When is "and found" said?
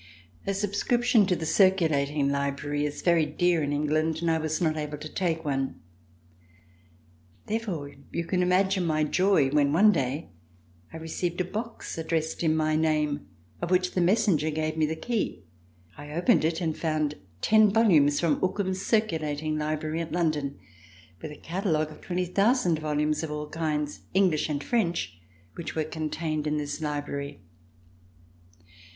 16.61-17.13